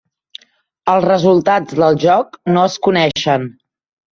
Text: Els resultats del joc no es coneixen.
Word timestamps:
Els 0.93 1.05
resultats 1.09 1.77
del 1.81 1.99
joc 2.07 2.41
no 2.57 2.65
es 2.71 2.79
coneixen. 2.89 3.47